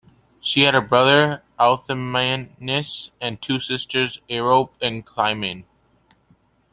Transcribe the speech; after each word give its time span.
She 0.41 0.61
had 0.61 0.73
a 0.73 0.81
brother 0.81 1.43
Althaemenes, 1.59 3.11
and 3.21 3.39
two 3.39 3.59
sisters 3.59 4.19
Aerope 4.31 4.71
and 4.81 5.05
Clymene. 5.05 5.63